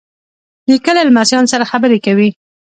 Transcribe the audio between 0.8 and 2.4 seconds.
له لمسیانو سره خبرې کوي.